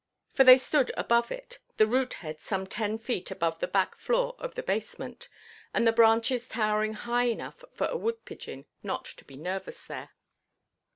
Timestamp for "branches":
5.91-6.47